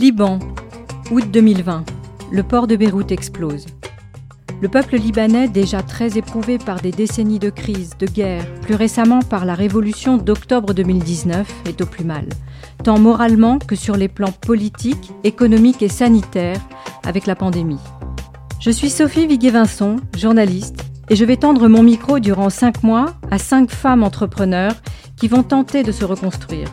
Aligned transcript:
Liban, 0.00 0.38
août 1.10 1.24
2020. 1.30 1.84
Le 2.32 2.42
port 2.42 2.66
de 2.66 2.74
Beyrouth 2.74 3.12
explose. 3.12 3.66
Le 4.62 4.68
peuple 4.68 4.96
libanais, 4.96 5.46
déjà 5.46 5.82
très 5.82 6.16
éprouvé 6.16 6.56
par 6.56 6.80
des 6.80 6.90
décennies 6.90 7.38
de 7.38 7.50
crise, 7.50 7.98
de 7.98 8.06
guerre, 8.06 8.46
plus 8.62 8.76
récemment 8.76 9.20
par 9.20 9.44
la 9.44 9.54
révolution 9.54 10.16
d'octobre 10.16 10.72
2019, 10.72 11.46
est 11.66 11.82
au 11.82 11.86
plus 11.86 12.04
mal, 12.04 12.26
tant 12.82 12.98
moralement 12.98 13.58
que 13.58 13.76
sur 13.76 13.94
les 13.98 14.08
plans 14.08 14.32
politiques, 14.32 15.12
économiques 15.22 15.82
et 15.82 15.90
sanitaires, 15.90 16.62
avec 17.04 17.26
la 17.26 17.36
pandémie. 17.36 17.80
Je 18.58 18.70
suis 18.70 18.88
Sophie 18.88 19.26
Viguet-Vincent, 19.26 19.96
journaliste, 20.16 20.82
et 21.10 21.16
je 21.16 21.26
vais 21.26 21.36
tendre 21.36 21.68
mon 21.68 21.82
micro 21.82 22.20
durant 22.20 22.48
cinq 22.48 22.82
mois 22.82 23.12
à 23.30 23.36
cinq 23.36 23.70
femmes 23.70 24.02
entrepreneurs 24.02 24.76
qui 25.18 25.28
vont 25.28 25.42
tenter 25.42 25.82
de 25.82 25.92
se 25.92 26.06
reconstruire. 26.06 26.68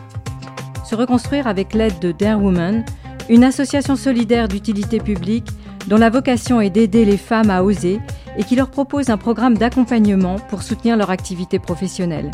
Se 0.88 0.94
reconstruire 0.94 1.46
avec 1.46 1.74
l'aide 1.74 1.98
de 1.98 2.12
Dare 2.12 2.42
Woman, 2.42 2.86
une 3.28 3.44
association 3.44 3.96
solidaire 3.96 4.48
d'utilité 4.48 4.98
publique 5.00 5.48
dont 5.86 5.96
la 5.96 6.10
vocation 6.10 6.60
est 6.60 6.70
d'aider 6.70 7.04
les 7.04 7.16
femmes 7.16 7.50
à 7.50 7.62
oser 7.62 8.00
et 8.36 8.44
qui 8.44 8.56
leur 8.56 8.70
propose 8.70 9.10
un 9.10 9.16
programme 9.16 9.56
d'accompagnement 9.56 10.36
pour 10.48 10.62
soutenir 10.62 10.96
leur 10.96 11.10
activité 11.10 11.58
professionnelle. 11.58 12.30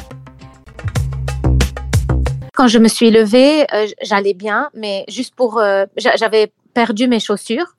Quand 2.54 2.68
je 2.68 2.78
me 2.78 2.88
suis 2.88 3.10
levée, 3.10 3.66
euh, 3.72 3.86
j'allais 4.02 4.34
bien, 4.34 4.70
mais 4.74 5.04
juste 5.08 5.34
pour... 5.34 5.58
Euh, 5.58 5.86
j'avais 5.96 6.52
perdu 6.72 7.08
mes 7.08 7.20
chaussures 7.20 7.76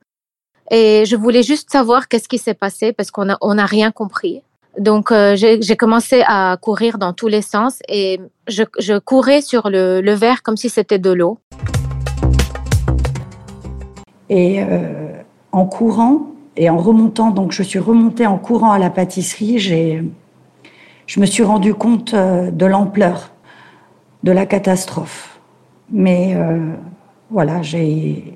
et 0.70 1.06
je 1.06 1.16
voulais 1.16 1.44
juste 1.44 1.72
savoir 1.72 2.08
qu'est-ce 2.08 2.28
qui 2.28 2.38
s'est 2.38 2.54
passé 2.54 2.92
parce 2.92 3.12
qu'on 3.12 3.26
n'a 3.26 3.38
a 3.42 3.66
rien 3.66 3.92
compris. 3.92 4.42
Donc, 4.78 5.12
euh, 5.12 5.38
j'ai 5.38 5.78
commencé 5.78 6.24
à 6.28 6.58
courir 6.62 6.98
dans 6.98 7.14
tous 7.14 7.30
les 7.30 7.42
sens 7.42 7.80
et 7.88 8.20
je, 8.48 8.64
je 8.78 8.98
courais 8.98 9.42
sur 9.42 9.70
le, 9.70 10.02
le 10.02 10.14
verre 10.14 10.44
comme 10.44 10.58
si 10.58 10.70
c'était 10.70 11.00
de 11.00 11.12
l'eau. 11.12 11.40
Et 14.30 14.62
euh, 14.62 15.22
en 15.52 15.66
courant 15.66 16.28
et 16.58 16.70
en 16.70 16.78
remontant, 16.78 17.32
donc 17.32 17.52
je 17.52 17.64
suis 17.64 17.80
remontée 17.80 18.26
en 18.26 18.38
courant 18.38 18.72
à 18.72 18.80
la 18.80 18.90
pâtisserie, 18.90 19.60
j'ai, 19.60 20.04
je 21.06 21.20
me 21.20 21.26
suis 21.26 21.44
rendu 21.44 21.74
compte 21.74 22.14
euh, 22.14 22.50
de 22.50 22.66
l'ampleur 22.66 23.32
de 24.24 24.32
la 24.32 24.46
catastrophe. 24.46 25.40
Mais 25.92 26.34
euh, 26.36 26.72
voilà, 27.30 27.62
j'ai. 27.62 28.34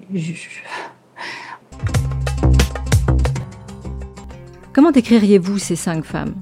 Comment 4.74 4.92
décririez-vous 4.92 5.58
ces 5.58 5.76
cinq 5.76 6.06
femmes? 6.06 6.36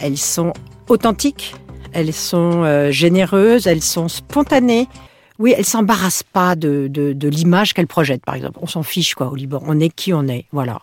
Elles 0.00 0.18
sont 0.18 0.52
authentiques, 0.88 1.56
elles 1.92 2.12
sont 2.12 2.90
généreuses, 2.90 3.66
elles 3.66 3.82
sont 3.82 4.08
spontanées, 4.08 4.88
oui, 5.38 5.54
elle 5.56 5.64
s'embarrasse 5.64 6.22
pas 6.22 6.54
de, 6.54 6.88
de, 6.88 7.28
l'image 7.28 7.74
qu'elle 7.74 7.86
projette, 7.86 8.24
par 8.24 8.34
exemple. 8.34 8.58
On 8.62 8.66
s'en 8.66 8.82
fiche, 8.82 9.14
quoi, 9.14 9.28
au 9.28 9.34
Liban. 9.34 9.62
On 9.66 9.80
est 9.80 9.88
qui 9.88 10.12
on 10.12 10.26
est, 10.28 10.46
voilà. 10.52 10.80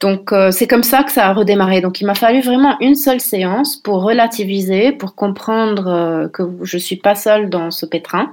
Donc 0.00 0.32
euh, 0.32 0.50
c'est 0.50 0.66
comme 0.66 0.82
ça 0.82 1.04
que 1.04 1.12
ça 1.12 1.28
a 1.28 1.32
redémarré. 1.32 1.80
Donc 1.80 2.00
il 2.00 2.06
m'a 2.06 2.16
fallu 2.16 2.40
vraiment 2.40 2.76
une 2.80 2.96
seule 2.96 3.20
séance 3.20 3.76
pour 3.76 4.02
relativiser, 4.02 4.90
pour 4.90 5.14
comprendre 5.14 5.86
euh, 5.86 6.28
que 6.28 6.42
je 6.62 6.76
suis 6.76 6.96
pas 6.96 7.14
seule 7.14 7.48
dans 7.48 7.70
ce 7.70 7.86
pétrin. 7.86 8.32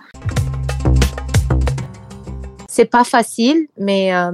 C'est 2.67 2.89
pas 2.89 3.03
facile, 3.03 3.67
mais 3.77 4.15
euh, 4.15 4.31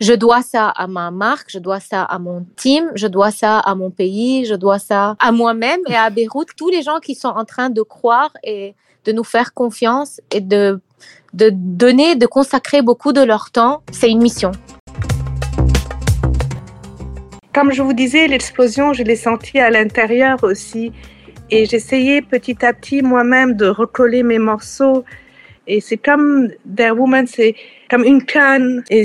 je 0.00 0.12
dois 0.12 0.42
ça 0.42 0.68
à 0.68 0.86
ma 0.86 1.10
marque, 1.10 1.46
je 1.48 1.58
dois 1.58 1.80
ça 1.80 2.02
à 2.02 2.18
mon 2.18 2.44
team, 2.56 2.90
je 2.94 3.06
dois 3.06 3.30
ça 3.30 3.58
à 3.58 3.74
mon 3.74 3.90
pays, 3.90 4.44
je 4.44 4.54
dois 4.54 4.78
ça 4.78 5.16
à 5.20 5.32
moi-même 5.32 5.80
et 5.88 5.94
à 5.94 6.10
Beyrouth, 6.10 6.48
tous 6.56 6.68
les 6.68 6.82
gens 6.82 6.98
qui 6.98 7.14
sont 7.14 7.28
en 7.28 7.44
train 7.44 7.70
de 7.70 7.82
croire 7.82 8.32
et 8.42 8.74
de 9.04 9.12
nous 9.12 9.24
faire 9.24 9.54
confiance 9.54 10.20
et 10.32 10.40
de, 10.40 10.80
de 11.32 11.50
donner, 11.52 12.16
de 12.16 12.26
consacrer 12.26 12.82
beaucoup 12.82 13.12
de 13.12 13.22
leur 13.22 13.50
temps. 13.50 13.82
C'est 13.92 14.10
une 14.10 14.22
mission. 14.22 14.52
Comme 17.54 17.70
je 17.72 17.82
vous 17.82 17.92
disais, 17.92 18.26
l'explosion, 18.26 18.92
je 18.94 19.04
l'ai 19.04 19.14
sentie 19.14 19.60
à 19.60 19.70
l'intérieur 19.70 20.42
aussi. 20.42 20.92
Et 21.50 21.66
j'essayais 21.66 22.20
petit 22.20 22.64
à 22.64 22.72
petit 22.72 23.00
moi-même 23.02 23.54
de 23.54 23.66
recoller 23.66 24.24
mes 24.24 24.40
morceaux. 24.40 25.04
Et 25.66 25.80
c'est 25.80 25.96
comme 25.96 26.48
The 26.76 26.90
Woman, 26.92 27.26
c'est 27.26 27.54
comme 27.90 28.04
une 28.04 28.24
canne. 28.24 28.82
Et 28.90 29.04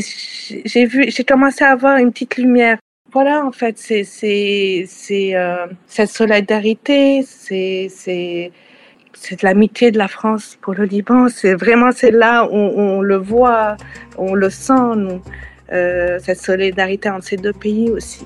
j'ai 0.65 0.85
vu, 0.85 1.09
j'ai 1.09 1.23
commencé 1.23 1.63
à 1.63 1.71
avoir 1.71 1.97
une 1.97 2.11
petite 2.11 2.37
lumière. 2.37 2.77
Voilà, 3.11 3.43
en 3.45 3.51
fait, 3.51 3.77
c'est 3.77 4.03
c'est 4.03 4.85
c'est 4.87 5.35
euh, 5.35 5.65
cette 5.87 6.09
solidarité, 6.09 7.23
c'est 7.25 7.87
c'est 7.89 8.51
c'est 9.13 9.41
l'amitié 9.43 9.91
de 9.91 9.97
la 9.97 10.07
France 10.07 10.57
pour 10.61 10.75
le 10.75 10.85
Liban. 10.85 11.27
C'est 11.29 11.55
vraiment 11.55 11.91
c'est 11.91 12.11
là 12.11 12.45
où 12.45 12.55
on 12.55 13.01
le 13.01 13.17
voit, 13.17 13.77
on 14.17 14.35
le 14.35 14.49
sent, 14.49 14.95
nous, 14.95 15.21
euh, 15.71 16.19
cette 16.19 16.39
solidarité 16.39 17.09
entre 17.09 17.25
ces 17.25 17.37
deux 17.37 17.53
pays 17.53 17.89
aussi. 17.89 18.25